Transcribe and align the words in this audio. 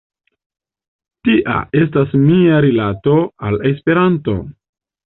Tia 1.29 1.59
estas 1.83 2.17
mia 2.25 2.59
rilato 2.69 3.17
al 3.51 3.63
Esperanto. 3.75 4.41